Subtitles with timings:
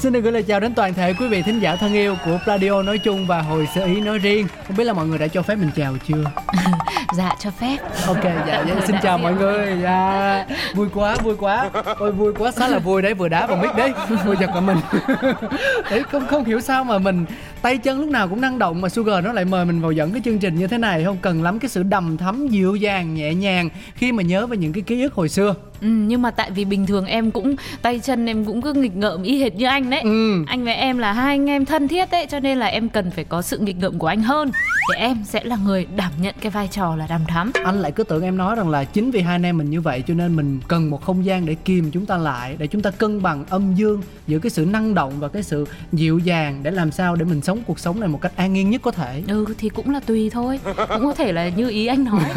[0.00, 2.38] Xin được gửi lời chào đến toàn thể quý vị thính giả thân yêu của
[2.46, 4.46] Radio nói chung và hồi sơ ý nói riêng.
[4.66, 6.24] Không biết là mọi người đã cho phép mình chào chưa?
[7.16, 9.78] dạ cho phép Ok, dạ, dạ xin chào mọi người.
[9.82, 11.70] Dạ, vui quá, vui quá.
[11.98, 13.92] Ôi vui quá, khá là vui đấy, vừa đá vào mic đấy,
[14.24, 14.78] vừa giật cả mình.
[15.90, 17.24] đấy, không không hiểu sao mà mình
[17.62, 20.12] tay chân lúc nào cũng năng động mà Sugar nó lại mời mình vào dẫn
[20.12, 23.14] cái chương trình như thế này không cần lắm cái sự đầm thắm dịu dàng
[23.14, 25.54] nhẹ nhàng khi mà nhớ về những cái ký ức hồi xưa.
[25.80, 28.96] Ừ, nhưng mà tại vì bình thường em cũng tay chân em cũng cứ nghịch
[28.96, 30.00] ngợm y hệt như anh đấy.
[30.00, 30.44] Ừ.
[30.46, 33.10] anh với em là hai anh em thân thiết đấy cho nên là em cần
[33.10, 34.50] phải có sự nghịch ngợm của anh hơn.
[34.92, 37.52] Để em sẽ là người đảm nhận cái vai trò là đàm thắm.
[37.64, 39.80] Anh lại cứ tưởng em nói rằng là chính vì hai anh em mình như
[39.80, 42.82] vậy cho nên mình cần một không gian để kìm chúng ta lại để chúng
[42.82, 46.60] ta cân bằng âm dương giữa cái sự năng động và cái sự dịu dàng
[46.62, 48.90] để làm sao để mình sống cuộc sống này một cách an nhiên nhất có
[48.90, 49.22] thể.
[49.28, 50.60] Ừ thì cũng là tùy thôi.
[50.64, 52.22] Cũng có thể là như ý anh nói.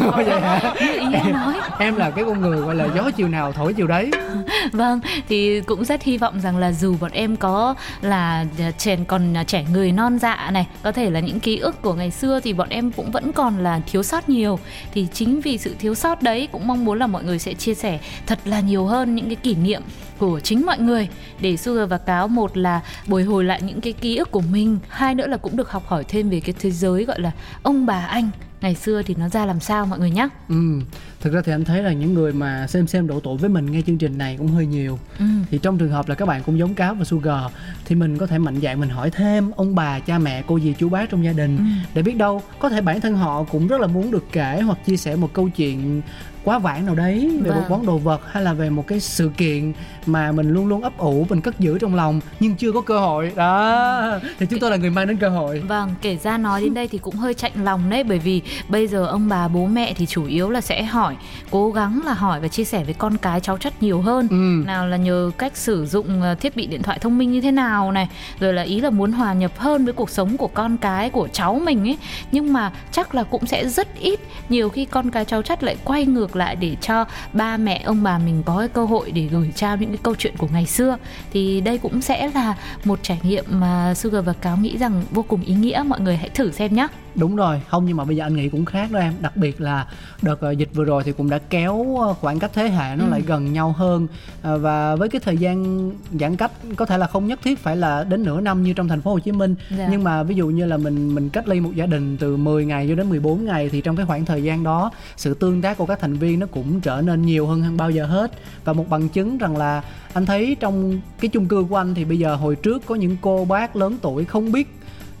[0.80, 1.54] Như ý anh nói.
[1.78, 4.10] Em là cái con người gọi là gió chiều nào thổi chiều đấy
[4.72, 8.44] Vâng, thì cũng rất hy vọng rằng là dù bọn em có là
[8.78, 12.10] trẻ còn trẻ người non dạ này, có thể là những ký ức của ngày
[12.10, 14.58] xưa thì bọn em cũng vẫn còn là thiếu sót nhiều.
[14.94, 17.74] Thì chính vì sự thiếu sót đấy cũng mong muốn là mọi người sẽ chia
[17.74, 19.82] sẻ thật là nhiều hơn những cái kỷ niệm
[20.18, 21.08] của chính mọi người
[21.40, 24.78] để Sugar và Cáo một là bồi hồi lại những cái ký ức của mình,
[24.88, 27.30] hai nữa là cũng được học hỏi thêm về cái thế giới gọi là
[27.62, 30.28] ông bà anh ngày xưa thì nó ra làm sao mọi người nhé.
[30.48, 30.80] ừ
[31.24, 33.66] thực ra thì anh thấy là những người mà xem xem độ tuổi với mình
[33.72, 35.24] nghe chương trình này cũng hơi nhiều Ừ.
[35.50, 37.38] thì trong trường hợp là các bạn cũng giống cáo và sugar
[37.84, 40.74] thì mình có thể mạnh dạn mình hỏi thêm ông bà cha mẹ cô dì
[40.78, 41.62] chú bác trong gia đình Ừ.
[41.94, 44.78] để biết đâu có thể bản thân họ cũng rất là muốn được kể hoặc
[44.86, 46.02] chia sẻ một câu chuyện
[46.44, 47.70] quá vãng nào đấy về một Vâng.
[47.70, 49.72] món đồ vật hay là về một cái sự kiện
[50.06, 52.98] mà mình luôn luôn ấp ủ mình cất giữ trong lòng nhưng chưa có cơ
[53.00, 56.60] hội đó thì chúng tôi là người mang đến cơ hội Vâng, kể ra nói
[56.60, 59.66] đến đây thì cũng hơi chạnh lòng đấy bởi vì bây giờ ông bà bố
[59.66, 61.16] mẹ thì chủ yếu là sẽ hỏi,
[61.50, 64.28] cố gắng là hỏi và chia sẻ với con cái cháu chất nhiều hơn.
[64.30, 64.66] Ừ.
[64.66, 67.50] Nào là nhờ cách sử dụng ờ, thiết bị điện thoại thông minh như thế
[67.50, 68.08] nào này,
[68.40, 71.28] rồi là ý là muốn hòa nhập hơn với cuộc sống của con cái của
[71.32, 71.98] cháu mình ấy.
[72.32, 75.76] Nhưng mà chắc là cũng sẽ rất ít nhiều khi con cái cháu chất lại
[75.84, 79.22] quay ngược lại để cho ba mẹ, ông bà mình có cái cơ hội để
[79.22, 80.96] gửi trao những cái câu chuyện của ngày xưa.
[81.32, 85.22] Thì đây cũng sẽ là một trải nghiệm mà Sugar và Cáo nghĩ rằng vô
[85.22, 88.16] cùng ý nghĩa mọi người hãy thử xem nhé đúng rồi không nhưng mà bây
[88.16, 89.86] giờ anh nghĩ cũng khác đó em đặc biệt là
[90.22, 93.04] đợt ờ, dịch vừa rồi thì cũng đã kéo ờ, khoảng cách thế hệ nó
[93.04, 93.10] Ừ.
[93.10, 94.06] lại gần nhau hơn
[94.42, 97.76] Ờ, và với cái thời gian giãn cách có thể là không nhất thiết phải
[97.76, 99.88] là đến nửa năm như trong thành phố Hồ Chí Minh Dạ.
[99.90, 102.64] nhưng mà ví dụ như là mình mình cách ly một gia đình từ 10
[102.64, 105.78] ngày cho đến 14 ngày thì trong cái khoảng thời gian đó sự tương tác
[105.78, 108.32] của các thành viên nó cũng trở nên nhiều hơn hơn bao giờ hết
[108.64, 109.82] và một bằng chứng rằng là
[110.12, 113.16] anh thấy trong cái chung cư của anh thì bây giờ hồi trước có những
[113.20, 114.68] cô bác lớn tuổi không biết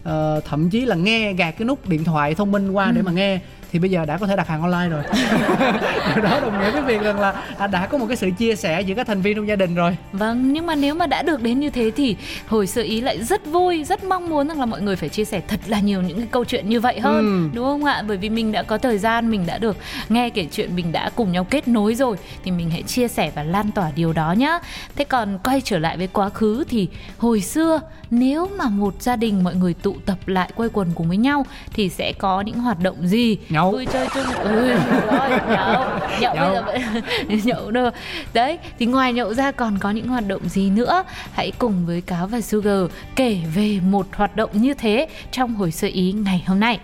[0.04, 3.12] Ờ, thậm chí là nghe gạt cái nút điện thoại thông minh qua để mà
[3.12, 3.40] nghe
[3.74, 5.02] thì bây giờ đã có thể đặt hàng online rồi
[6.14, 8.56] điều đó đồng nghĩa với việc rằng là à, đã có một cái sự chia
[8.56, 11.22] sẻ giữa các thành viên trong gia đình rồi Vâng, nhưng mà nếu mà đã
[11.22, 14.60] được đến như thế thì hồi sơ ý lại rất vui, rất mong muốn rằng
[14.60, 17.00] là mọi người phải chia sẻ thật là nhiều những cái câu chuyện như vậy
[17.00, 17.56] hơn, Ừ.
[17.56, 18.02] đúng không ạ?
[18.08, 19.76] Bởi vì mình đã có thời gian, mình đã được
[20.08, 23.30] nghe kể chuyện, mình đã cùng nhau kết nối rồi thì mình hãy chia sẻ
[23.34, 24.58] và lan tỏa điều đó nhá.
[24.96, 27.80] Thế còn quay trở lại với quá khứ thì hồi xưa
[28.10, 31.46] nếu mà một gia đình mọi người tụ tập lại quây quần cùng với nhau
[31.72, 33.36] thì sẽ có những hoạt động gì?
[33.48, 33.63] Nhậu.
[33.72, 34.24] Vui chơi chung.
[34.42, 34.66] Ừ,
[35.10, 35.84] rồi, nhậu.
[36.20, 36.54] Nhậu bây Nhậu.
[36.54, 37.90] giờ vẫn nhậu đâu
[38.34, 41.02] đấy thì ngoài nhậu ra còn có những hoạt động gì nữa
[41.32, 42.78] hãy cùng với cáo và sugar
[43.16, 46.78] kể về một hoạt động như thế trong hồi sơ ý ngày hôm nay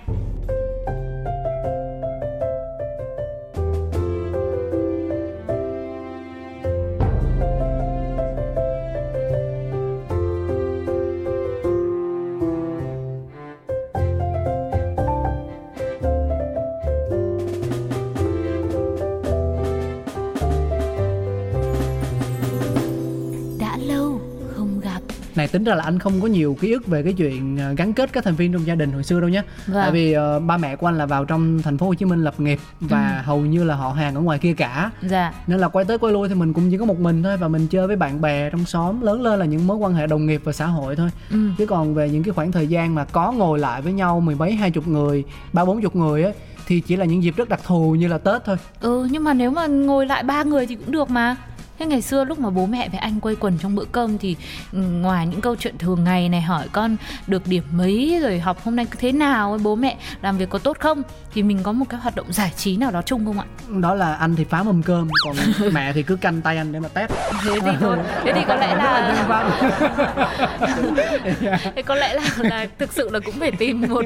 [25.52, 28.12] tính ra là anh không có nhiều ký ức về cái chuyện ờ, gắn kết
[28.12, 29.82] các thành viên trong gia đình hồi xưa đâu nhé Vâng.
[29.82, 32.24] tại vì ờ, ba mẹ của anh là vào trong thành phố Hồ Chí Minh
[32.24, 34.90] lập nghiệp và hầu như là họ hàng ở ngoài kia cả.
[35.02, 35.32] Dạ.
[35.46, 37.48] Nên là quay tới quay lui thì mình cũng chỉ có một mình thôi và
[37.48, 39.00] mình chơi với bạn bè trong xóm.
[39.00, 41.10] Lớn lên là những mối quan hệ đồng nghiệp và xã hội thôi.
[41.30, 41.38] Ừ.
[41.58, 44.34] chứ còn về những cái khoảng thời gian mà có ngồi lại với nhau mười
[44.34, 46.30] mấy hai chục người ba bốn chục người á
[46.66, 48.56] thì chỉ là những dịp rất đặc thù như là tết thôi.
[48.80, 51.36] Ừ nhưng mà nếu mà ngồi lại ba người thì cũng được mà
[51.80, 54.36] thế ngày xưa lúc mà bố mẹ với anh quây quần trong bữa cơm thì
[54.72, 56.96] ừ, ngoài những câu chuyện thường ngày này hỏi con
[57.26, 60.76] được điểm mấy rồi học hôm nay thế nào bố mẹ làm việc có tốt
[60.80, 61.02] không?
[61.34, 63.44] Thì mình có một cái hoạt động giải trí nào đó chung không ạ?
[63.68, 65.36] Đó là anh thì phá mâm cơm còn
[65.72, 67.10] mẹ thì cứ canh tay anh để mà test.
[67.44, 67.96] Thế thì thôi.
[68.24, 69.26] Thế thì có lẽ là
[71.76, 74.04] thế có lẽ là là thực sự là cũng phải tìm một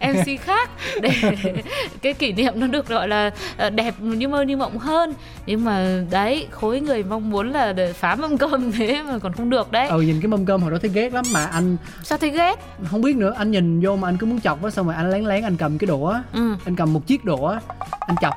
[0.00, 0.70] ờ, mc khác
[1.02, 1.10] để
[2.02, 5.14] cái kỷ niệm nó được gọi là ờ, đẹp như mơ như mộng hơn.
[5.46, 9.32] Nhưng mà đấy khối người mong muốn là để phá mâm cơm thế mà còn
[9.32, 9.88] không được đấy.
[9.88, 12.54] Ừ nhìn cái mâm cơm hồi đó thấy ghét lắm mà anh sao thấy ghét?
[12.90, 15.10] Không biết nữa anh nhìn vô mà anh cứ muốn chọc á xong rồi anh
[15.10, 16.56] lén lén anh cầm cái đũa ừ.
[16.64, 17.58] anh cầm một chiếc đũa
[18.00, 18.34] anh chọc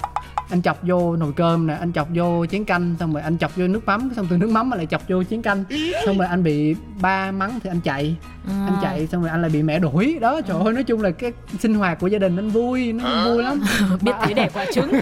[0.51, 3.55] anh chọc vô nồi cơm nè anh chọc vô chén canh xong rồi anh chọc
[3.55, 5.63] vô nước mắm xong từ nước mắm mà lại chọc vô chén canh.
[6.05, 8.15] Xong rồi anh bị ba mắng thì anh chạy.
[8.47, 8.67] À.
[8.67, 10.17] anh chạy xong rồi anh lại bị mẹ đuổi.
[10.21, 13.05] Đó trời ơi nói chung là cái sinh hoạt của gia đình anh vui nó
[13.05, 13.25] à.
[13.25, 13.61] vui lắm.
[14.01, 14.91] Biết thấy đẹp quả trứng.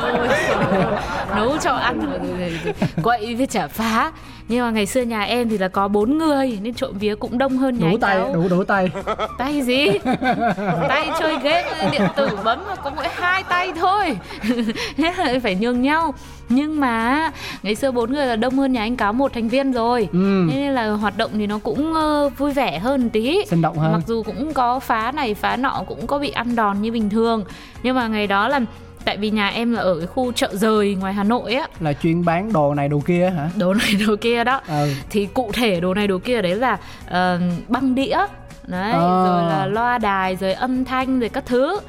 [0.00, 0.28] Ôi,
[1.36, 2.20] nấu cho ăn
[3.02, 4.12] quậy với chả phá
[4.52, 7.38] nhưng mà ngày xưa nhà em thì là có bốn người nên trộm vía cũng
[7.38, 8.46] đông hơn nhà đủ tay cháu.
[8.50, 8.90] đủ tay.
[9.38, 9.86] Tay gì?
[10.88, 14.18] Tay chơi game điện tử bấm mà có mỗi hai tay thôi.
[14.96, 16.14] Là phải nhường nhau.
[16.48, 17.30] Nhưng mà
[17.62, 20.08] ngày xưa bốn người là đông hơn nhà anh cáo một thành viên rồi.
[20.12, 20.48] Ừ.
[20.48, 23.44] nên là hoạt động thì nó cũng uh, vui vẻ hơn tí.
[23.46, 23.92] Sinh động hơn.
[23.92, 27.10] Mặc dù cũng có phá này phá nọ cũng có bị ăn đòn như bình
[27.10, 27.44] thường.
[27.82, 28.60] Nhưng mà ngày đó là
[29.04, 31.92] tại vì nhà em là ở cái khu chợ rời ngoài Hà Nội á là
[31.92, 34.88] chuyên bán đồ này đồ kia hả đồ này đồ kia đó ừ.
[35.10, 36.72] thì cụ thể đồ này đồ kia đấy là
[37.06, 38.16] uh, băng đĩa
[38.66, 38.98] đấy à.
[38.98, 41.80] rồi là loa đài rồi âm thanh rồi các thứ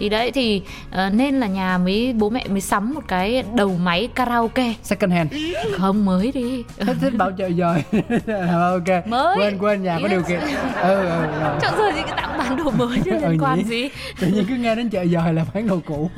[0.00, 3.76] thì đấy thì uh, nên là nhà mới bố mẹ mới sắm một cái đầu
[3.82, 4.74] máy karaoke.
[4.82, 5.34] Second hand.
[5.78, 6.64] Không mới đi.
[6.78, 7.82] Thích thích bảo trợ dời
[8.52, 9.06] ok.
[9.06, 9.36] Mới.
[9.36, 10.40] Quên quên nhà có điều kiện.
[10.40, 10.48] Ừ,
[10.82, 11.08] ừ,
[11.40, 11.58] ừ.
[11.60, 13.64] chợ rời gì cái tặng bán đồ mới chứ liên ừ, quan nhỉ?
[13.64, 13.88] gì?
[14.20, 16.10] tự nhiên cứ nghe đến chợ dời là bán đồ cũ.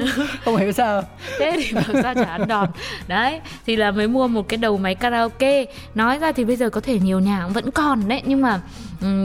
[0.45, 1.03] Không hiểu sao.
[1.39, 2.69] Thế thì bảo sao chả ăn đòn.
[3.09, 5.65] Đấy thì là mới mua một cái đầu máy karaoke.
[5.95, 8.61] Nói ra thì bây giờ có thể nhiều nhà vẫn còn đấy nhưng mà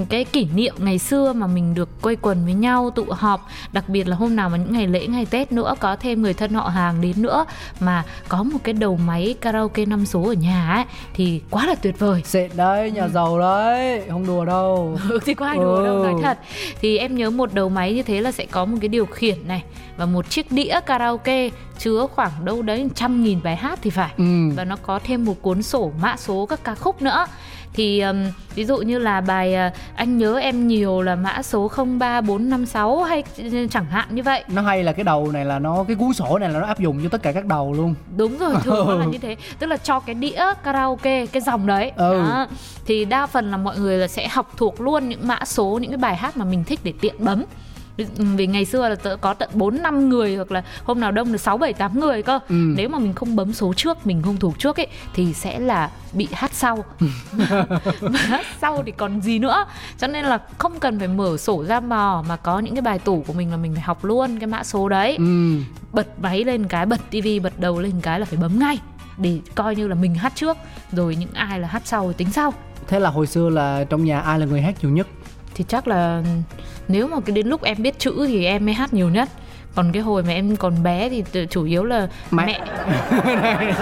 [0.10, 3.90] cái kỷ niệm ngày xưa mà mình được quây quần với nhau tụ họp đặc
[3.90, 6.54] biệt là hôm nào mà những ngày lễ ngày tết nữa có thêm người thân
[6.54, 7.46] họ hàng đến nữa
[7.80, 11.76] mà có một cái đầu máy karaoke năm số ở nhà ấy thì quá là
[11.76, 13.10] tuyệt vời xịn đấy nhà ừ.
[13.14, 15.86] giàu đấy không đùa đâu ừ, thì có ai đùa ừ.
[15.86, 16.38] đâu nói thật
[16.82, 19.48] thì em nhớ một đầu máy như thế là sẽ có một cái điều khiển
[19.48, 19.64] này
[19.98, 24.14] và một chiếc đĩa karaoke chứa khoảng đâu đấy trăm nghìn bài hát thì phải
[24.18, 24.50] ừ.
[24.56, 27.26] và nó có thêm một cuốn sổ mã số các ca khúc nữa
[27.74, 28.18] thì um,
[28.56, 33.24] ví dụ như là bài uh, anh nhớ em nhiều là mã số 03456 hay
[33.72, 34.44] chẳng hạn như vậy.
[34.48, 36.80] Nó hay là cái đầu này là nó cái cuốn sổ này là nó áp
[36.80, 37.96] dụng cho tất cả các đầu luôn.
[38.18, 39.36] Đúng rồi thường là như thế.
[39.60, 41.92] Tức là cho cái đĩa karaoke cái dòng đấy.
[41.96, 42.14] Ừ.
[42.14, 42.48] đó.
[42.86, 45.92] thì đa phần là mọi người là sẽ học thuộc luôn những mã số những
[45.92, 47.44] cái bài hát mà mình thích để tiện bấm
[48.18, 51.38] vì ngày xưa là có tận 4 năm người hoặc là hôm nào đông là
[51.38, 52.40] 6 7 8 người cơ.
[52.50, 52.56] Ừ.
[52.56, 55.90] Nếu mà mình không bấm số trước, mình không thuộc trước ấy thì sẽ là
[56.14, 56.86] bị hát sau.
[58.02, 59.66] mà hát sau thì còn gì nữa.
[59.98, 63.00] Cho nên là không cần phải mở sổ ra mò mà có những cái bài
[63.00, 65.16] tủ của mình là mình phải học luôn cái mã số đấy.
[65.18, 65.56] Ừ.
[65.92, 68.80] Bật máy lên cái, bật tivi bật đầu lên cái là phải bấm ngay
[69.18, 70.58] để coi như là mình hát trước
[70.92, 72.54] rồi những ai là hát sau thì tính sau.
[72.88, 75.08] Thế là hồi xưa là trong nhà ai là người hát nhiều nhất?
[75.58, 76.24] Thì chắc là
[76.88, 79.30] nếu mà cái đến lúc em biết chữ thì em mới hát nhiều nhất
[79.78, 83.74] còn cái hồi mà em còn bé thì chủ yếu là mẹ, mẹ.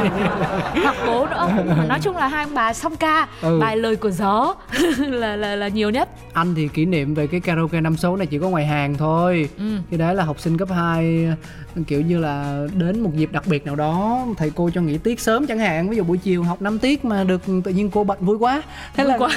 [0.84, 1.48] hoặc bố nữa.
[1.88, 3.28] Nói chung là hai ông bà song ca.
[3.42, 3.60] Ừ.
[3.60, 4.56] bài lời của gió.
[4.98, 6.10] Là là là nhiều nhất.
[6.34, 9.50] Anh thì kỷ niệm về cái karaoke năm số này chỉ có ngoài hàng thôi.
[9.58, 9.64] Ừ.
[9.92, 11.28] cái đấy là học sinh cấp 2
[11.88, 15.20] kiểu như là đến một dịp đặc biệt nào đó thầy cô cho nghỉ tiết
[15.20, 15.90] sớm chẳng hạn.
[15.90, 18.62] Ví dụ buổi chiều học 5 tiết mà được tự nhiên cô bận vui quá.
[18.96, 19.30] Thế vui là quá.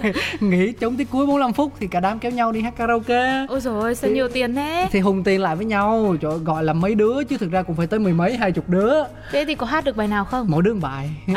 [0.40, 3.46] nghỉ chống tiết cuối 45 phút thì cả đám kéo nhau đi hát karaoke.
[3.48, 4.88] Ôi rồi sao thì, nhiều tiền thế?
[4.92, 7.76] thì hùng tiền lại với nhau trời gọi là mấy đứa chứ thực ra cũng
[7.76, 8.94] phải tới mười mấy hai chục đứa.
[9.30, 10.46] Thế thì có hát được bài nào không?
[10.50, 11.10] Mỗi đứa một bài.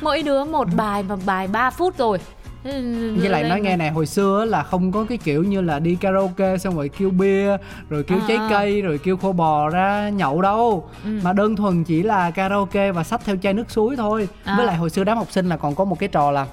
[0.00, 2.18] Mỗi đứa một bài và bài 3 phút rồi.
[2.64, 5.94] Với lại nói nghe này hồi xưa là không có cái kiểu như là đi
[5.94, 7.56] karaoke xong rồi kêu bia
[7.88, 8.24] rồi kêu à.
[8.28, 10.88] trái cây rồi kêu khô bò ra nhậu đâu.
[11.04, 11.10] Ừ.
[11.22, 14.28] mà đơn thuần chỉ là karaoke và xách theo chai nước suối thôi.
[14.44, 14.54] À.
[14.56, 16.46] với lại hồi xưa đám học sinh là còn có một cái trò là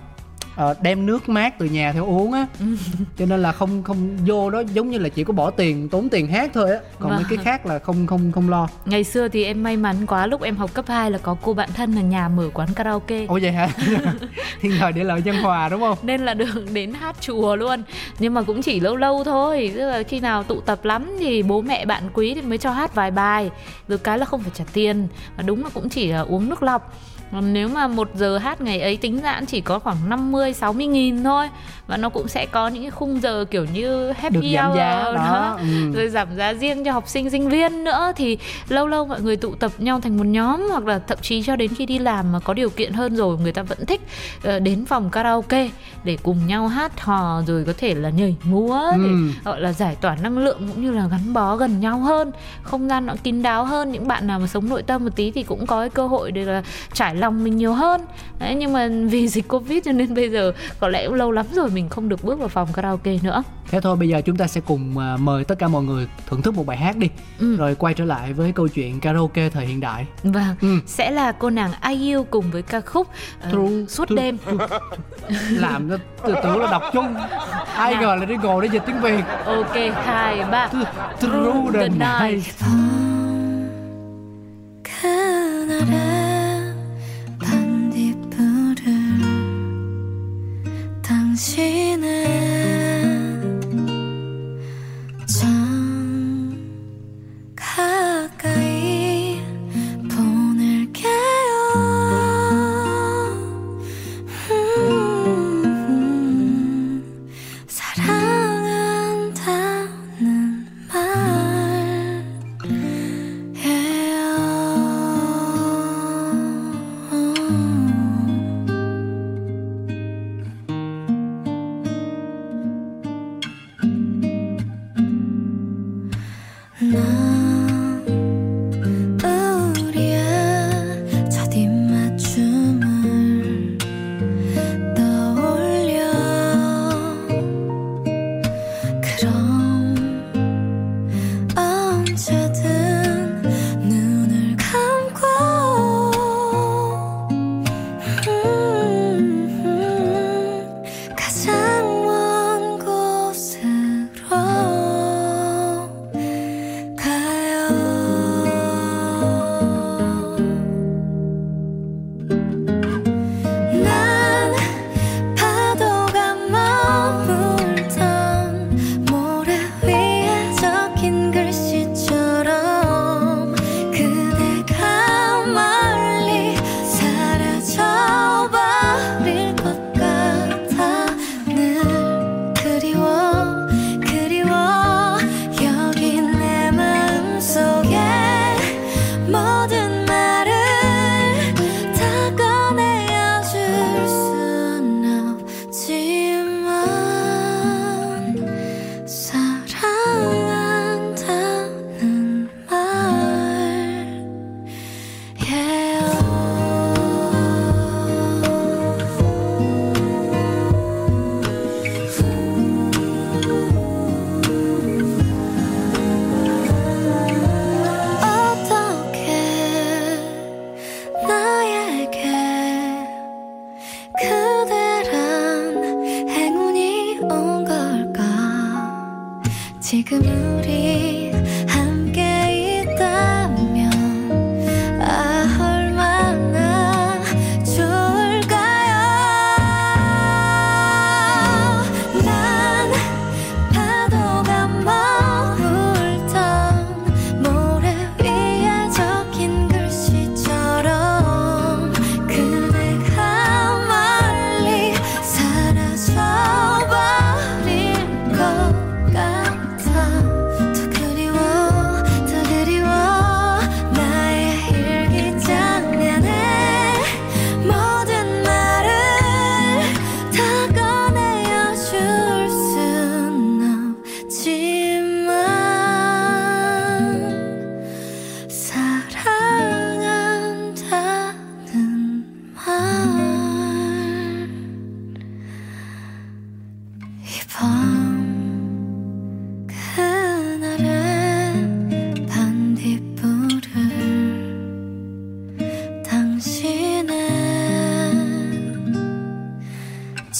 [0.55, 2.45] uh, đem nước mát từ nhà theo uống á.
[3.17, 6.09] Cho nên là không không vô đó giống như là chỉ có bỏ tiền tốn
[6.09, 6.79] tiền hát thôi á.
[6.99, 7.17] Còn vâng.
[7.17, 8.67] mấy cái khác là không không không lo.
[8.85, 11.53] Ngày xưa thì em may mắn quá lúc em học cấp 2 là có cô
[11.53, 13.25] bạn thân là nhà mở quán karaoke.
[13.27, 13.69] Ồ vậy hả?
[14.61, 15.97] Thiên thời để lợi nhân hòa đúng không?
[16.01, 17.83] Nên là được đến hát chùa luôn.
[18.19, 21.43] Nhưng mà cũng chỉ lâu lâu thôi tức là khi nào tụ tập lắm thì
[21.43, 23.49] bố mẹ bạn quý thì mới cho hát vài bài.
[23.87, 26.63] Được cái là không phải trả tiền và đúng là cũng chỉ là uống nước
[26.63, 26.93] lọc
[27.31, 30.85] còn nếu mà một giờ hát ngày ấy tính ra chỉ có khoảng 50 60
[30.87, 31.49] nghìn thôi.
[31.87, 34.77] Và nó cũng sẽ có những cái khung giờ kiểu như happy Được giảm hour
[34.77, 35.91] giá đó, đó ừ.
[35.95, 38.11] rồi giảm giá riêng cho học sinh sinh viên nữa.
[38.15, 38.37] Thì
[38.69, 41.55] lâu lâu mọi người tụ tập nhau thành một nhóm hoặc là thậm chí cho
[41.55, 44.01] đến khi đi làm mà có điều kiện hơn rồi người ta vẫn thích
[44.43, 45.69] ờ, đến phòng karaoke
[46.03, 49.15] để cùng nhau hát hò rồi có thể là nhảy múa để Ừ.
[49.45, 52.31] gọi là giải tỏa năng lượng cũng như là gắn bó gần nhau hơn.
[52.63, 53.91] Không gian nó kín đáo hơn.
[53.91, 56.31] Những bạn nào mà sống nội tâm một tí thì cũng có cái cơ hội
[56.31, 58.01] để là trải lòng mình nhiều hơn.
[58.39, 61.45] Đấy nhưng mà vì dịch covid cho nên bây giờ có lẽ cũng lâu lắm
[61.53, 63.43] rồi mình không được bước vào phòng karaoke nữa.
[63.71, 66.41] Thế thôi bây giờ chúng ta sẽ cùng à, mời tất cả mọi người thưởng
[66.41, 67.07] thức một bài hát đi.
[67.39, 67.55] Ừ.
[67.55, 70.05] Rồi quay trở lại với câu chuyện karaoke thời hiện đại.
[70.23, 70.79] Vâng, Ừ.
[70.85, 73.07] sẽ là cô nàng IU cùng với ca khúc
[73.41, 74.37] ờ, True, Suốt true, đêm.
[75.49, 75.97] Làm nó
[76.27, 77.15] tư tưởng là đọc chung.
[77.75, 79.23] Ai ngờ là đi ngồi để dịch tiếng Việt.
[79.45, 79.75] Ok,
[80.05, 80.69] hai, ba.
[81.19, 82.45] Through the night.
[84.83, 86.20] 그
[91.41, 92.40] 당신은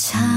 [0.02, 0.31] 참.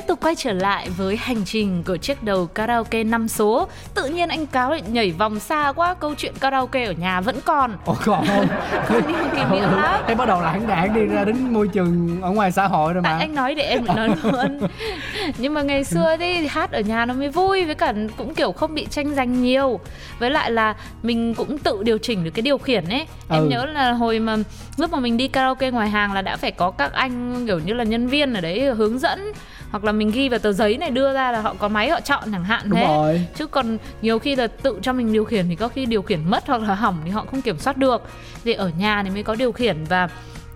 [0.00, 3.68] Tiếp tục quay trở lại với hành trình của chiếc đầu karaoke 5 số.
[3.94, 7.36] Tự nhiên anh cáo lại nhảy vòng xa quá, câu chuyện karaoke ở nhà vẫn
[7.44, 7.72] còn.
[7.84, 8.46] Ồ còn không
[8.88, 10.02] Có nhiều kỷ niệm lắm.
[10.06, 13.02] Em bắt đầu lãng đảng đi ra đến môi trường ở ngoài xã hội rồi
[13.02, 14.60] mà À, anh nói để em nói luôn
[15.38, 18.52] nhưng mà ngày xưa thì hát ở nhà nó mới vui với cả cũng kiểu
[18.52, 19.80] không bị tranh giành nhiều
[20.18, 23.46] với lại là mình cũng tự điều chỉnh được cái điều khiển ấy em Ừ.
[23.50, 24.36] nhớ là hồi mà
[24.76, 27.72] lúc mà mình đi karaoke ngoài hàng là đã phải có các anh kiểu như
[27.72, 29.32] là nhân viên ở đấy hướng dẫn
[29.70, 32.00] hoặc là mình ghi vào tờ giấy này đưa ra là họ có máy họ
[32.00, 32.86] chọn chẳng hạn Đúng thế.
[32.86, 33.26] rồi.
[33.34, 36.30] Chứ còn nhiều khi là tự cho mình điều khiển thì có khi điều khiển
[36.30, 38.02] mất hoặc là hỏng thì họ không kiểm soát được.
[38.44, 40.08] Thì ở nhà thì mới có điều khiển và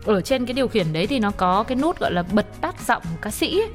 [0.04, 2.74] ở trên cái điều khiển đấy thì nó có cái nút gọi là bật tắt
[2.86, 3.68] giọng ca sĩ ấy.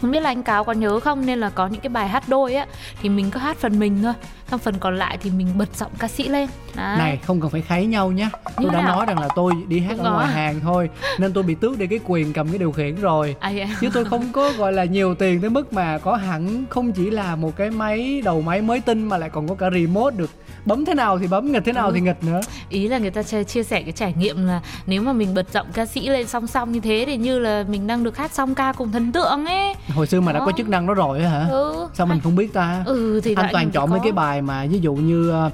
[0.00, 2.28] Không biết là anh cáo có nhớ không nên là có những cái bài hát
[2.28, 2.66] đôi á
[3.02, 4.12] thì mình cứ hát phần mình thôi
[4.50, 6.98] xong phần còn lại thì mình bật giọng ca sĩ lên Đấy.
[6.98, 8.96] này không cần phải kháy nhau nhé tôi Như đã nào?
[8.96, 10.34] nói rằng là tôi đi hát Đúng ở ngoài rồi.
[10.34, 13.60] hàng thôi nên tôi bị tước đi cái quyền cầm cái điều khiển rồi Ai
[13.60, 13.68] à?
[13.80, 17.10] chứ tôi không có gọi là nhiều tiền tới mức mà có hẳn không chỉ
[17.10, 20.30] là một cái máy đầu máy mới tinh mà lại còn có cả remote được
[20.64, 21.92] bấm thế nào thì bấm nghịch thế nào Ừ.
[21.94, 22.40] thì nghịch nữa.
[22.68, 25.66] Ý là người ta chia sẻ cái trải nghiệm là nếu mà mình bật giọng
[25.74, 28.54] ca sĩ lên song song như thế thì như là mình đang được hát song
[28.54, 29.74] ca cùng thần tượng ấy.
[29.94, 30.46] Hồi xưa mà đã Đó.
[30.46, 31.46] có chức năng đó rồi hả?
[31.50, 31.88] Ừ.
[31.94, 32.82] Sao mình không biết ta?
[32.86, 35.50] Ừ thì anh toàn chọn mấy cái bài mà ví dụ như ờ,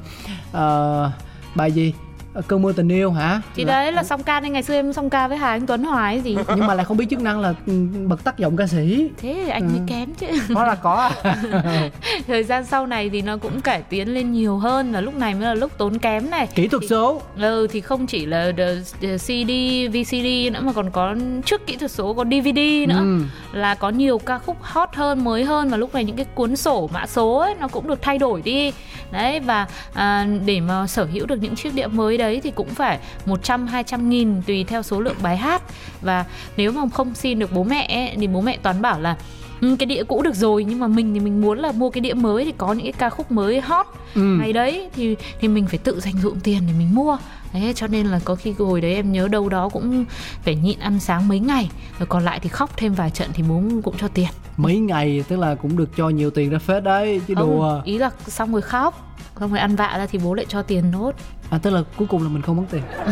[0.53, 1.11] ờ,
[1.55, 1.95] bài gì
[2.43, 3.41] cơn mưa tình yêu hả?
[3.55, 5.67] Thì Là- đấy là song ca nên ngày xưa em song ca với Hà Anh
[5.67, 6.37] Tuấn Hoài gì.
[6.57, 7.73] Nhưng mà lại không biết chức năng là ừ,
[8.07, 9.09] bật tắt giọng ca sĩ.
[9.23, 9.85] Thế thì anh mới Ừ.
[9.87, 10.27] kém chứ.
[10.49, 11.91] Nó là có à.
[12.27, 15.35] thời gian sau này thì nó cũng cải tiến lên nhiều hơn và lúc này
[15.35, 16.47] mới là lúc tốn kém này.
[16.55, 17.21] Kỹ thuật số.
[17.41, 19.51] Ừ thì không chỉ là the, the CD
[19.95, 21.15] VCD nữa mà còn có
[21.47, 22.99] trước kỹ thuật số có DVD nữa.
[22.99, 23.21] Ừ.
[23.53, 26.57] là có nhiều ca khúc hot hơn mới hơn và lúc này những cái cuốn
[26.57, 28.73] sổ mã số ấy nó cũng được thay đổi đi.
[29.11, 32.69] Đấy và à, để mà sở hữu được những chiếc đĩa mới đấy thì cũng
[32.69, 35.63] phải 100 200 nghìn tùy theo số lượng bài hát.
[36.03, 36.25] Và
[36.57, 39.17] nếu mà không xin được bố mẹ ấy, thì bố mẹ toán bảo là
[39.61, 42.01] "Ừ, cái đĩa cũ được rồi nhưng mà mình thì mình muốn là mua cái
[42.01, 43.87] đĩa mới thì có những cái ca khúc mới hot.
[44.15, 44.53] Ừ.
[44.55, 47.17] đấy thì thì mình phải tự dành dụm tiền để mình mua.
[47.53, 50.05] Thế cho nên là có khi hồi đấy em nhớ đâu đó cũng
[50.43, 51.71] phải nhịn ăn sáng mấy ngày.
[51.99, 54.29] Rồi còn lại thì khóc thêm vài trận thì bố cũng cho tiền.
[54.57, 57.81] Mấy ngày tức là cũng được cho nhiều tiền ra phết đấy chứ Không, đùa.
[57.85, 59.11] ý là xong rồi khóc
[59.41, 61.13] Xong rồi ăn vạ ra thì bố lại cho tiền nốt
[61.55, 62.83] à tức là cuối cùng là mình không mất tiền.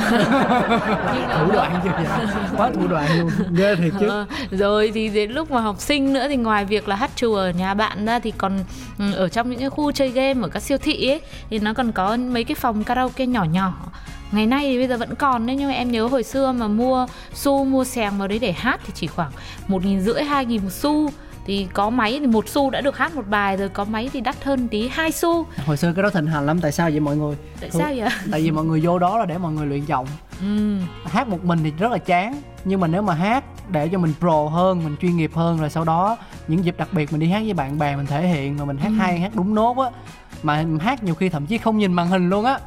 [1.38, 2.06] Thủ đoạn chưa vậy
[2.56, 3.30] quá thủ đoạn luôn.
[3.54, 4.08] Ghê thiệt chứ.
[4.08, 7.36] Ờ, rồi thì đến lúc mà học sinh nữa thì ngoài việc là hát chùa
[7.36, 8.58] ở nhà bạn ra thì còn
[8.98, 11.74] ừ, ở trong những cái khu chơi game ở các siêu thị ấy thì nó
[11.74, 13.74] còn có mấy cái phòng karaoke nhỏ nhỏ.
[14.32, 16.68] Ngày nay thì bây giờ vẫn còn đấy nhưng mà em nhớ hồi xưa mà
[16.68, 19.30] mua xu mua xèng vào đấy để hát thì chỉ khoảng
[19.68, 21.10] một nghìn rưỡi hai nghìn một xu
[21.46, 24.20] thì có máy thì một xu đã được hát một bài rồi có máy thì
[24.20, 25.46] đắt hơn tí hai xu.
[25.66, 27.36] Hồi xưa cái đó thịnh hành lắm tại sao vậy mọi người?
[27.60, 28.08] Tại Thường- sao vậy?
[28.30, 30.06] Tại vì mọi người vô đó là để mọi người luyện giọng.
[30.40, 30.76] Ừ.
[31.04, 34.14] hát một mình thì rất là chán nhưng mà nếu mà hát để cho mình
[34.20, 36.16] pro hơn mình chuyên nghiệp hơn rồi sau đó
[36.48, 38.76] những dịp đặc biệt mình đi hát với bạn bè mình thể hiện mà mình
[38.76, 38.94] hát Ừ.
[38.98, 39.90] hay hát đúng nốt á
[40.42, 42.58] mà hát nhiều khi thậm chí không nhìn màn hình luôn á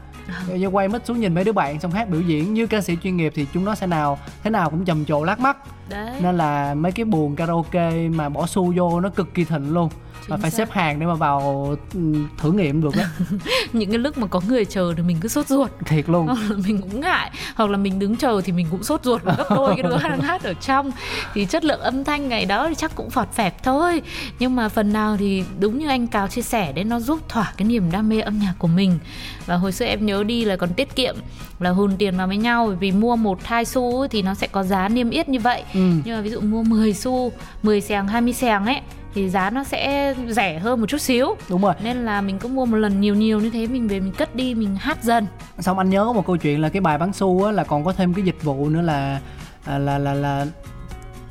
[0.49, 0.55] Ờ.
[0.55, 2.97] như quay mic xuống nhìn mấy đứa bạn xong hát biểu diễn như ca sĩ
[3.03, 5.57] chuyên nghiệp thì chúng nó sẽ nào thế nào cũng trầm trồ lát mắt
[5.89, 9.73] đấy nên là mấy cái buồng karaoke mà bỏ xu vô nó cực kỳ thịnh
[9.73, 9.89] luôn
[10.27, 10.57] Chính phải xác.
[10.57, 11.99] xếp hàng để mà vào ừ,
[12.37, 13.09] thử nghiệm được á
[13.73, 15.71] những cái lúc mà có người chờ thì mình cứ sốt ruột.
[15.85, 16.27] Thiệt luôn.
[16.27, 17.31] Hoặc là mình cũng ngại.
[17.55, 20.21] Hoặc là mình đứng chờ thì mình cũng sốt ruột gấp đôi cái đứa đang
[20.21, 20.91] hát ở trong.
[21.33, 24.01] Thì chất lượng âm thanh ngày đó thì chắc cũng phọt phẹp thôi.
[24.39, 27.53] Nhưng mà phần nào thì đúng như anh Cáo chia sẻ đấy nó giúp thỏa
[27.57, 28.99] cái niềm đam mê âm nhạc của mình.
[29.45, 31.15] Và hồi xưa em nhớ đi là còn tiết kiệm
[31.59, 32.65] là hùn tiền vào với nhau.
[32.67, 35.63] Bởi vì mua một hai xu thì nó sẽ có giá niêm yết như vậy.
[35.73, 35.79] Ừ.
[36.05, 37.31] nhưng mà ví dụ mua 10 xu
[37.63, 38.81] 10 xèng 20 xèng ấy
[39.15, 41.35] thì giá nó sẽ rẻ hơn một chút xíu.
[41.49, 41.73] Đúng rồi.
[41.83, 44.35] Nên là mình cứ mua một lần nhiều nhiều như thế mình về mình cất
[44.35, 45.25] đi mình hát dần.
[45.59, 47.85] Xong anh nhớ có một câu chuyện là cái bài bán xu á là còn
[47.85, 49.19] có thêm cái dịch vụ nữa là
[49.65, 50.45] à, là là là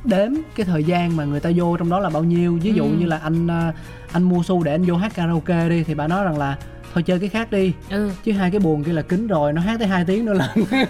[0.03, 2.59] đếm cái thời gian mà người ta vô trong đó là bao nhiêu.
[2.61, 2.89] Ví dụ Ừ.
[2.99, 3.73] như là anh à,
[4.11, 6.55] anh mua xu để anh vô hát karaoke đi thì bà nói rằng là
[6.93, 7.73] thôi chơi cái khác đi.
[7.89, 8.11] Ừ.
[8.23, 10.49] Chứ hai cái buồn kia là kín rồi nó hát tới 2 tiếng nữa lần.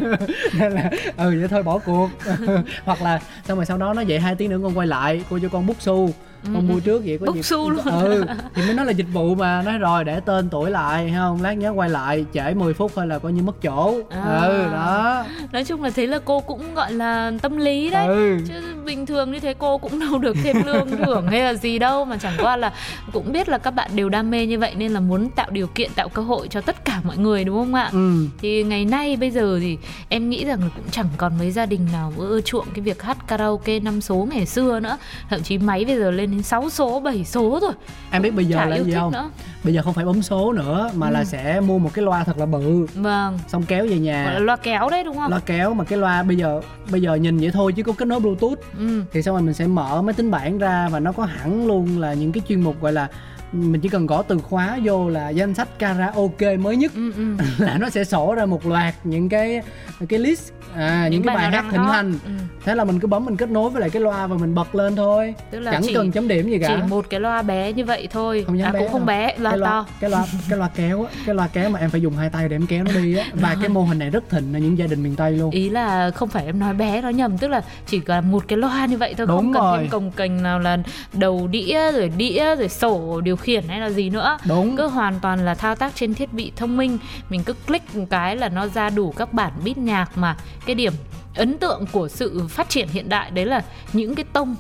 [0.59, 2.09] Nên là ừ vậy thôi bỏ cuộc.
[2.85, 5.39] Hoặc là xong rồi sau đó nó vậy hai tiếng nữa con quay lại cô
[5.41, 6.09] cho con bút xu
[6.53, 7.27] con mua trước vậy có Ừ.
[7.27, 7.85] Bút dịp xu luôn.
[7.85, 9.61] ừ thì mới nói là dịch vụ mà.
[9.61, 11.41] Nói rồi để tên tuổi lại không?
[11.43, 13.99] Lát nhớ quay lại trễ 10 phút thôi là coi như mất chỗ.
[14.09, 14.39] À.
[14.41, 15.23] ừ đó.
[15.51, 18.07] Nói chung là thế là cô cũng gọi là tâm lý đấy.
[18.07, 18.37] Ừ.
[18.47, 18.53] Chứ
[18.85, 22.05] bình thường như thế cô cũng đâu được thêm lương thưởng hay là gì đâu.
[22.05, 22.73] Mà chẳng qua là
[23.13, 25.67] cũng biết là các bạn đều đam mê như vậy nên là muốn tạo điều
[25.67, 27.89] kiện tạo cơ hội cho tất cả mọi người đúng không ạ?
[27.91, 28.27] Ừ.
[28.41, 29.77] Thì ngày nay bây giờ thì
[30.09, 33.01] em nghĩ rằng là cũng chẳng còn mấy gia đình nào ưa chuộng cái việc
[33.03, 34.97] hát karaoke năm số ngày xưa nữa.
[35.29, 37.71] Thậm chí máy bây giờ lên đến 6 số 7 số rồi
[38.11, 39.11] em biết bây giờ chả là gì không?
[39.11, 39.29] nữa.
[39.63, 41.23] Bây giờ không phải bấm số nữa mà là Ừ.
[41.25, 42.85] sẽ mua một cái loa thật là bự.
[42.95, 43.39] Vâng.
[43.47, 45.29] Xong kéo về gọi là nhà loa kéo đấy đúng không?
[45.31, 48.05] Loa kéo mà cái loa bây giờ bây giờ nhìn vậy thôi chứ có kết
[48.05, 48.59] nối bluetooth.
[48.79, 49.03] Ừ.
[49.13, 51.99] thì xong rồi mình sẽ mở máy tính bảng ra và nó có hẳn luôn
[51.99, 53.07] là những cái chuyên mục gọi là
[53.55, 56.91] mình chỉ cần gõ từ khóa vô là danh sách karaoke mới nhất.
[56.95, 57.23] Ừ, ừ.
[57.57, 59.61] là nó sẽ sổ ra một loạt những cái
[60.09, 62.11] cái list à, những, cái bài nào hát thịnh hành.
[62.25, 62.31] Ừ.
[62.65, 64.75] thế là mình cứ bấm mình kết nối với lại cái loa và mình bật
[64.75, 65.33] lên thôi.
[65.51, 66.67] Tức là chẳng chỉ- cần chấm điểm gì cả.
[66.81, 68.43] chỉ một cái loa bé như vậy thôi.
[68.47, 69.07] Không à bé cũng không đâu.
[69.07, 69.85] bé loa cái loa, to.
[69.99, 72.49] cái loa cái loa kéo á cái loa kéo mà em phải dùng hai tay
[72.49, 73.25] để em kéo nó đi á.
[73.33, 75.51] Và cái mô hình này rất thịnh ở những gia đình miền tây luôn.
[75.51, 78.57] Ý là không phải em nói bé nó nhầm tức là chỉ là một cái
[78.57, 79.77] loa như vậy thôi Đúng không cần rồi.
[79.77, 80.77] thêm cồng kềnh nào là
[81.13, 84.37] đầu đĩa rồi đĩa rồi sổ điều khiển hay là gì nữa.
[84.47, 84.77] Đúng.
[84.77, 86.97] Cứ hoàn toàn là thao tác trên thiết bị thông minh.
[87.29, 90.37] Mình cứ click một cái là nó ra đủ các bản beat nhạc mà.
[90.65, 90.93] Cái điểm
[91.35, 94.55] ấn tượng của sự phát triển hiện đại đấy là những cái tông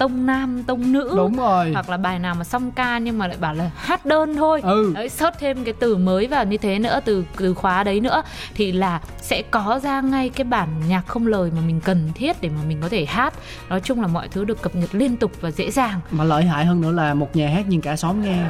[0.00, 1.12] tông nam tông nữ.
[1.16, 1.72] Đúng rồi.
[1.72, 4.60] Hoặc là bài nào mà song ca nhưng mà lại bảo là hát đơn thôi.
[4.64, 4.92] Ừ.
[4.94, 8.22] Đấy search thêm cái từ mới vào như thế nữa từ từ khóa đấy nữa
[8.54, 12.36] thì là sẽ có ra ngay cái bản nhạc không lời mà mình cần thiết
[12.40, 13.34] để mà mình có thể hát.
[13.68, 16.00] Nói chung là mọi thứ được cập nhật liên tục và dễ dàng.
[16.10, 18.44] Mà lợi hại hơn nữa là một nhà hát nhưng cả xóm nghe.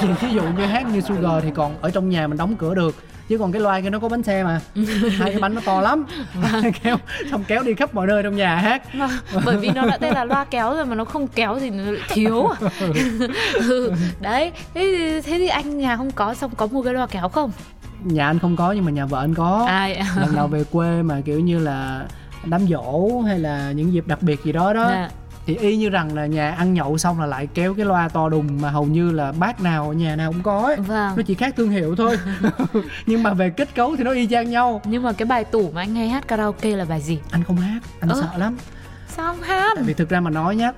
[0.20, 2.94] Ví dụ như hát như Sugar thì còn ở trong nhà mình đóng cửa được
[3.28, 4.60] chứ còn cái loa kia nó có bánh xe mà.
[5.18, 6.06] Hai cái bánh nó to lắm.
[6.82, 6.96] Kéo
[7.30, 9.08] xong kéo đi khắp mọi nơi trong nhà hát mà
[9.44, 11.90] bởi vì nó đã tên là loa kéo rồi mà nó không kéo thì nó
[11.90, 12.70] lại thiếu à.
[13.54, 17.06] Ừ, đấy thế, thì- thế thì anh nhà không có xong có mua cái loa
[17.06, 17.50] kéo không?
[18.04, 19.64] Nhà anh không có nhưng mà nhà vợ anh có.
[19.68, 20.02] Ai?
[20.20, 22.04] Lần nào về quê mà kiểu như là
[22.44, 25.08] đám dỗ hay là những dịp đặc biệt gì đó đó Dạ.
[25.46, 28.28] Thì y như rằng là nhà ăn nhậu xong là lại kéo cái loa to
[28.28, 30.76] đùng mà hầu như là bác nào nhà nào cũng có ấy.
[30.76, 31.16] vâng.
[31.16, 32.18] Nó chỉ khác thương hiệu thôi.
[33.06, 34.80] Nhưng mà về kết cấu thì nó y chang nhau.
[34.84, 37.18] Nhưng mà cái bài tủ mà anh hay hát karaoke là bài gì?
[37.30, 38.20] Anh không hát anh Ơ.
[38.20, 38.56] sợ lắm.
[39.08, 39.72] Sao không hát?
[39.76, 40.72] Tại vì thực ra mà nói nhá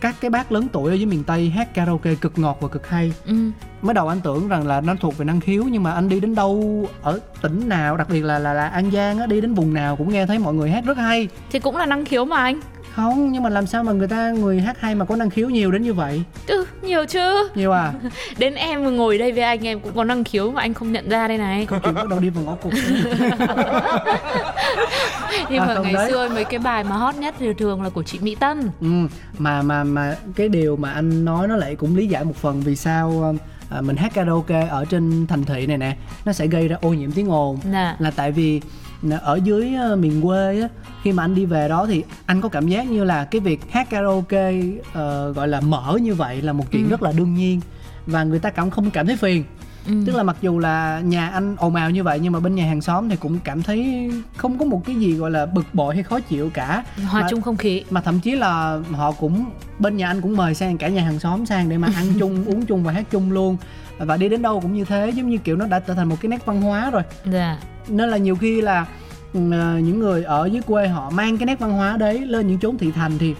[0.00, 2.88] các cái bác lớn tuổi ở dưới miền tây hát karaoke cực ngọt và cực
[2.88, 3.12] hay.
[3.26, 3.34] Ừ.
[3.82, 6.20] mới đầu anh tưởng rằng là nó thuộc về năng khiếu nhưng mà anh đi
[6.20, 9.54] đến đâu ở tỉnh nào đặc biệt là là, là an giang á đi đến
[9.54, 11.28] vùng nào cũng nghe thấy mọi người hát rất hay.
[11.50, 12.60] Thì cũng là năng khiếu mà anh
[12.98, 15.48] không nhưng mà làm sao mà người ta người hát hay mà có năng khiếu
[15.50, 16.22] nhiều đến như vậy?
[16.46, 17.48] Ừ, nhiều chứ.
[17.54, 17.92] Nhiều à?
[18.38, 21.08] Đến em ngồi đây với anh em cũng có năng khiếu mà anh không nhận
[21.08, 21.66] ra đây này.
[21.66, 22.72] Câu chuyện bắt đầu đi vào ngõ cụt.
[25.50, 26.10] Nhưng À, mà không ngày đấy.
[26.10, 28.70] xưa mấy cái bài mà hot nhất thì thường là của chị mỹ tân.
[28.80, 28.86] Ừ,
[29.38, 32.60] mà mà mà cái điều mà anh nói nó lại cũng lý giải một phần
[32.60, 33.34] vì sao
[33.70, 36.88] à, mình hát karaoke ở trên thành thị này nè nó sẽ gây ra ô
[36.90, 37.58] nhiễm tiếng ồn.
[37.70, 37.94] Nè.
[37.98, 38.60] Là tại vì
[39.22, 40.68] ở dưới ờ, miền quê á
[41.02, 43.60] khi mà anh đi về đó thì anh có cảm giác như là cái việc
[43.72, 44.52] hát karaoke
[44.92, 46.90] ờ, gọi là mở như vậy là một chuyện Ừ.
[46.90, 47.60] rất là đương nhiên
[48.06, 49.44] và người ta cảm không cảm thấy phiền
[49.86, 49.92] ừ.
[50.06, 52.66] tức là mặc dù là nhà anh ồn ào như vậy nhưng mà bên nhà
[52.66, 55.94] hàng xóm thì cũng cảm thấy không có một cái gì gọi là bực bội
[55.94, 59.44] hay khó chịu cả hòa chung không khí mà thậm chí là họ cũng
[59.78, 62.44] bên nhà anh cũng mời sang cả nhà hàng xóm sang để mà ăn chung
[62.46, 63.56] uống chung và hát chung luôn
[63.98, 66.16] và đi đến đâu cũng như thế giống như kiểu nó đã trở thành một
[66.20, 67.58] cái nét văn hóa rồi dạ
[67.88, 68.86] nên là nhiều khi là
[69.32, 69.40] ừ,
[69.82, 72.78] những người ở dưới quê họ mang cái nét văn hóa đấy lên những chốn
[72.78, 73.34] thị thành thì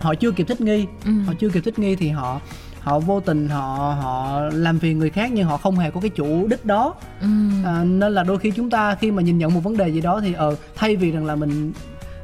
[0.00, 1.10] họ chưa kịp thích nghi ừ.
[1.26, 2.40] họ chưa kịp thích nghi thì họ
[2.80, 6.10] họ vô tình họ họ làm phiền người khác nhưng họ không hề có cái
[6.10, 7.26] chủ đích đó Ừ.
[7.64, 10.00] à, nên là đôi khi chúng ta khi mà nhìn nhận một vấn đề gì
[10.00, 11.72] đó thì ờ thay vì rằng là mình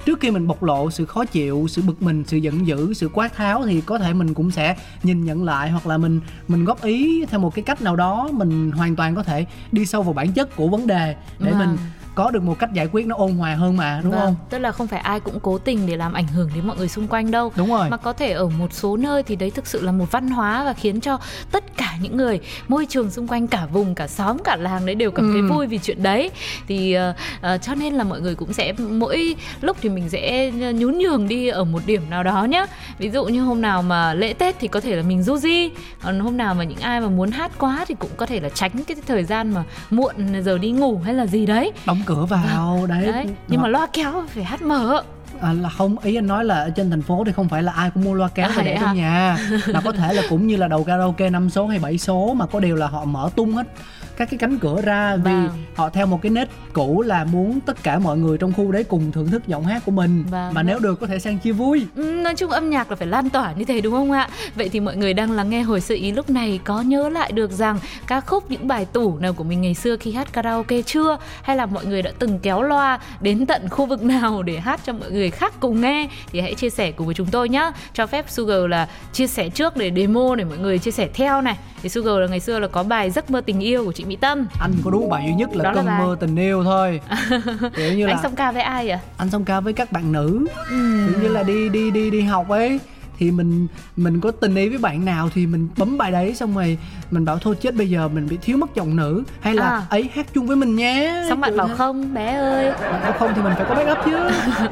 [0.04, 3.08] trước khi mình bộc lộ sự khó chịu sự bực mình sự giận dữ sự
[3.14, 6.64] quát tháo thì có thể mình cũng sẽ nhìn nhận lại hoặc là mình mình
[6.64, 10.02] góp ý theo một cái cách nào đó mình hoàn toàn có thể đi sâu
[10.02, 11.58] vào bản chất của vấn đề để Vâng.
[11.58, 11.76] mình
[12.14, 14.36] có được một cách giải quyết nó ôn hòa hơn mà đúng Vâng, không?
[14.50, 16.88] tức là không phải ai cũng cố tình để làm ảnh hưởng đến mọi người
[16.88, 17.52] xung quanh đâu.
[17.56, 17.90] Đúng rồi.
[17.90, 20.64] Mà có thể ở một số nơi thì đấy thực sự là một văn hóa
[20.64, 21.18] và khiến cho
[21.52, 24.94] tất cả những người môi trường xung quanh cả vùng cả xóm cả làng đấy
[24.94, 25.48] đều cảm thấy Ừ.
[25.54, 26.30] vui vì chuyện đấy.
[26.68, 30.50] Thì ờ, ờ, cho nên là mọi người cũng sẽ mỗi lúc thì mình sẽ
[30.50, 32.66] nhún nhường đi ở một điểm nào đó nhá.
[32.98, 35.70] Ví dụ như hôm nào mà lễ tết thì có thể là mình du di
[36.02, 38.48] còn hôm nào mà những ai mà muốn hát quá thì cũng có thể là
[38.48, 41.72] tránh cái thời gian mà muộn giờ đi ngủ hay là gì đấy.
[41.86, 45.02] Đóng cửa vào đấy, đấy nhưng mà loa kéo phải hát mở
[45.40, 47.72] à, là không ý anh nói là ở trên thành phố thì không phải là
[47.72, 48.80] ai cũng mua loa kéo À, để hả?
[48.86, 49.38] trong nhà.
[49.72, 52.46] Mà có thể là cũng như là đầu karaoke 5 số hay 7 số mà
[52.46, 53.66] có điều là họ mở tung hết
[54.16, 55.48] các cái cánh cửa ra vì Vâng.
[55.74, 58.84] họ theo một cái nết cũ là muốn tất cả mọi người trong khu đấy
[58.84, 60.54] cùng thưởng thức giọng hát của mình Vâng.
[60.54, 63.06] mà nếu được có thể sang chia vui Ừ, nói chung âm nhạc là phải
[63.08, 64.28] lan tỏa như thế đúng không ạ?
[64.56, 67.32] Vậy thì mọi người đang lắng nghe hồi sự ý lúc này có nhớ lại
[67.32, 70.82] được rằng ca khúc những bài tủ nào của mình ngày xưa khi hát karaoke
[70.82, 71.18] chưa?
[71.42, 74.80] Hay là mọi người đã từng kéo loa đến tận khu vực nào để hát
[74.86, 76.08] cho mọi người khác cùng nghe?
[76.32, 77.70] Thì hãy chia sẻ cùng với chúng tôi nhé.
[77.94, 81.40] Cho phép Sugar là chia sẻ trước để demo để mọi người chia sẻ theo
[81.40, 81.56] này.
[81.82, 84.16] Thì Sugar là ngày xưa là có bài Giấc mơ tình yêu của chị Mỹ
[84.16, 84.46] Tâm.
[84.60, 87.00] anh có đúng bài duy nhất là Đó là cơn bài- mơ tình yêu thôi
[87.76, 88.98] kiểu như là Anh song ca với ai à?
[89.16, 91.06] anh song ca với các bạn nữ Ừ.
[91.12, 92.80] kiểu như là đi đi đi đi học ấy
[93.18, 96.54] thì mình mình có tình ý với bạn nào thì mình bấm bài đấy xong
[96.56, 96.78] rồi
[97.10, 99.22] mình bảo thôi chết bây giờ mình bị thiếu mất giọng nữ.
[99.40, 99.82] Hay là À.
[99.90, 101.24] ấy hát chung với mình nhé.
[101.28, 102.72] Xong bạn bảo không bé ơi.
[102.80, 104.30] Bạn bảo không thì mình phải có backup chứ.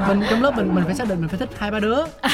[0.08, 1.98] Mình trong lớp mình mình phải xác định mình phải thích hai ba đứa.
[2.20, 2.30] À,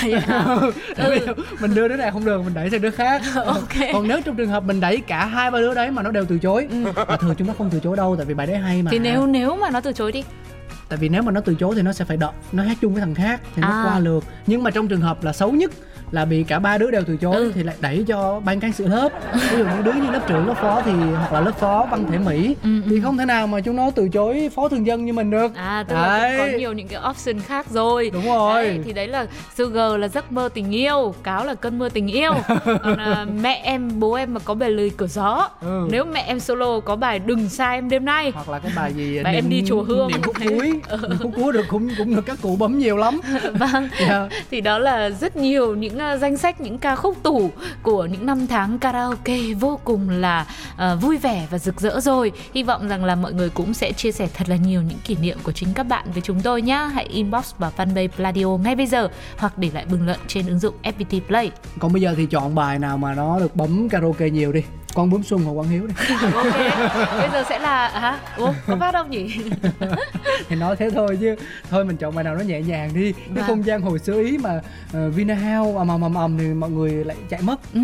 [0.96, 1.26] vậy vì
[1.60, 3.22] mình đưa đứa này không được mình đẩy sang đứa khác.
[3.48, 3.92] Ok.
[3.92, 6.24] còn nếu trong trường hợp mình đẩy cả hai ba đứa đấy mà nó đều
[6.24, 6.68] từ chối
[7.06, 8.90] và thường chúng nó không từ chối đâu tại vì bài đấy hay mà.
[8.90, 10.24] Thì nếu nếu mà nó từ chối đi.
[10.88, 12.92] Tại vì nếu mà nó từ chối thì nó sẽ phải đợi nó hát chung
[12.94, 13.84] với thằng khác thì nó À.
[13.86, 14.24] qua lượt.
[14.46, 15.70] Nhưng mà trong trường hợp là xấu nhất
[16.12, 17.52] là bị cả ba đứa đều từ chối Ừ.
[17.54, 19.08] thì lại đẩy cho ban cán sự lớp.
[19.34, 22.04] Ví dụ những đứa như lớp trưởng lớp phó thì hoặc là lớp phó văn
[22.10, 25.04] thể mỹ Ừ, thì không thể nào mà chúng nó từ chối phó thường dân
[25.04, 25.54] như mình được.
[25.56, 28.10] À tức là có nhiều những cái option khác rồi.
[28.12, 28.64] Đúng rồi.
[28.64, 32.06] Đấy, Thì đấy là Sugar là giấc mơ tình yêu Cáo là cơn mưa tình
[32.08, 32.32] yêu.
[32.64, 35.88] Còn à, mẹ em bố em mà có bài lời cửa gió Ừ.
[35.90, 38.32] Nếu mẹ em solo có bài đừng xa em đêm nay.
[38.34, 40.08] Hoặc là cái bài gì Bài em đi chùa Hương.
[40.08, 40.72] niệm khúc cuối.
[41.08, 43.20] Niệm khúc cuối được cũng cũng được các cụ bấm nhiều lắm.
[43.52, 43.88] Vâng.
[44.08, 44.28] Dạ.
[44.50, 47.50] Thì đó là rất nhiều những à, danh sách những ca khúc tủ
[47.82, 52.32] của những năm tháng karaoke vô cùng là uh, vui vẻ và rực rỡ rồi.
[52.54, 55.16] Hy vọng rằng là mọi người cũng sẽ chia sẻ thật là nhiều những kỷ
[55.22, 56.88] niệm của chính các bạn với chúng tôi nhé.
[56.94, 60.58] Hãy inbox vào fanpage Pladio ngay bây giờ hoặc để lại bình luận trên ứng
[60.58, 61.50] dụng FPT Play.
[61.78, 64.62] còn bây giờ thì chọn bài nào mà nó được bấm karaoke nhiều đi
[64.98, 65.94] con bướm xuân hoặc quang hiếu đi
[66.34, 66.56] ok.
[67.18, 68.18] Bây giờ sẽ là hả?
[68.36, 69.36] Ủa, có phát không nhỉ?
[70.48, 71.34] thì nói thế thôi chứ
[71.70, 73.44] thôi mình chọn bài nào nó nhẹ nhàng đi cái Vâng.
[73.46, 74.60] không gian hồi xưa ý mà
[75.06, 77.80] uh, Vina House ầm ầm ầm ầm thì mọi người lại chạy mất Ừ,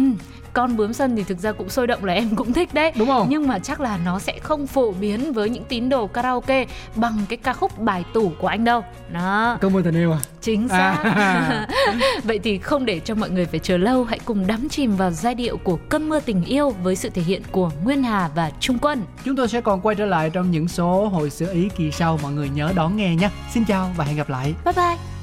[0.55, 2.93] con bướm sân thì thực ra cũng sôi động là em cũng thích đấy.
[2.97, 3.27] Đúng không?
[3.31, 7.19] nhưng mà chắc là nó sẽ không phổ biến với những tín đồ karaoke bằng
[7.29, 8.85] cái ca khúc bài tủ của anh đâu.
[9.13, 9.59] Đó.
[9.61, 10.19] Cơn mưa tình yêu à.
[10.41, 11.01] Chính xác.
[11.05, 11.67] À.
[12.25, 15.11] vậy thì không để cho mọi người phải chờ lâu hãy cùng đắm chìm vào
[15.11, 18.51] giai điệu của cơn mưa tình yêu với sự thể hiện của nguyên hà và
[18.61, 19.03] trung quân.
[19.25, 22.19] Chúng tôi sẽ còn quay trở lại trong những số hồi xưa ý kỳ sau
[22.23, 23.31] mọi người nhớ đón nghe nhé.
[23.51, 24.55] Xin chào và hẹn gặp lại.
[24.65, 25.14] Bye bye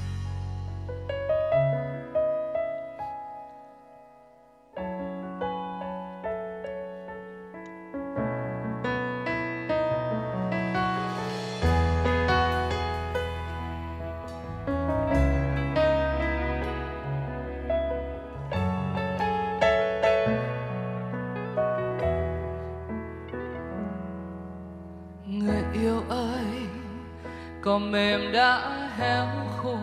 [27.71, 28.61] cỏ mềm đã
[28.97, 29.25] héo
[29.57, 29.75] khô,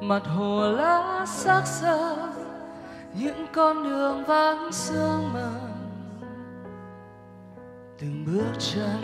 [0.00, 2.16] mặt hồ lá xác xơ
[3.14, 5.52] những con đường vắng sương mờ.
[7.98, 9.00] Từng bước chân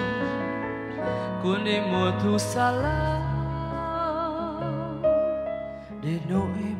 [1.42, 3.22] cuốn đi mùa thu xa lắm
[6.02, 6.71] để nỗi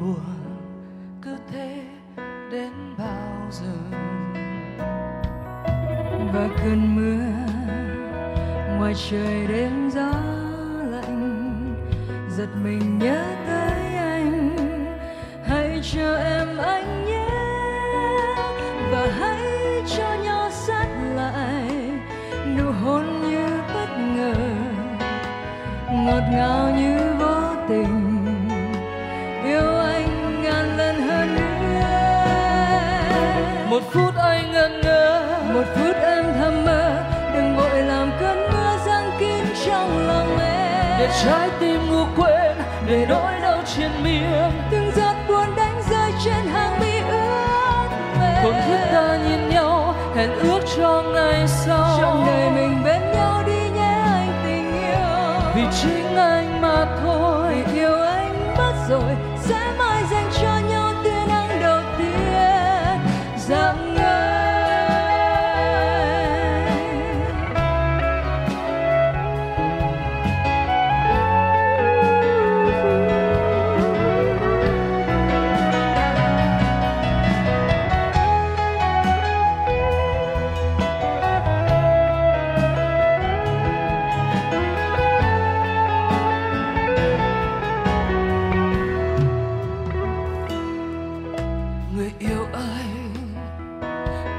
[41.20, 43.41] trái tim ngủ quên để nỗi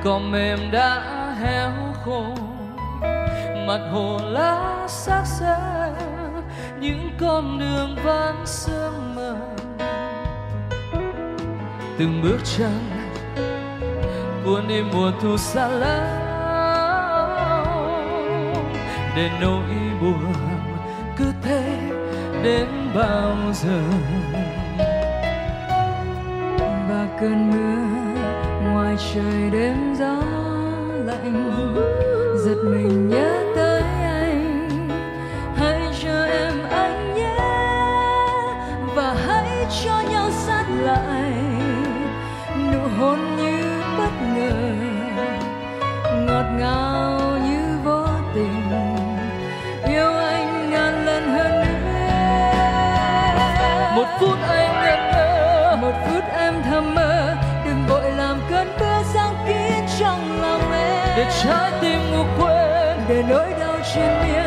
[0.03, 1.01] còn mềm đã
[1.41, 1.71] héo
[2.05, 2.23] khô,
[3.67, 5.57] mặt hồ lá xác xơ
[6.79, 9.35] những con đường vắng sương mờ.
[11.97, 12.79] Từng bước chân
[14.45, 16.23] cuốn đi mùa thu xa lắm
[19.15, 19.69] để nỗi
[20.01, 20.33] buồn
[21.17, 21.79] cứ thế
[22.43, 23.81] đến bao giờ.
[26.89, 27.82] Và cơn mưa
[28.93, 30.15] ngoài trời đêm gió
[31.05, 31.51] lạnh
[32.45, 34.67] giật mình nhớ tới anh.
[35.55, 37.35] Hãy cho em anh nhé
[38.95, 41.33] và hãy cho nhau sát lại.
[42.71, 44.51] Nụ hôn như bất ngờ
[46.27, 48.71] ngọt ngào như vô tình.
[49.87, 51.73] Yêu anh ngàn lần hơn nữa.
[53.95, 57.12] Một phút anh ngẩn ngơ một phút em thầm mơ.
[61.23, 64.42] để trái tim ngủ quên để nỗi đau trên miên